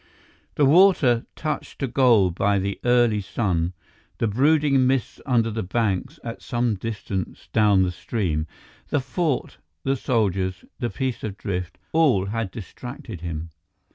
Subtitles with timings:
[0.55, 3.73] The water, touched to gold by the early sun,
[4.17, 8.47] the brooding mists under the banks at some distance down the stream,
[8.87, 13.51] the fort, the soldiers, the piece of drift—all had distracted him.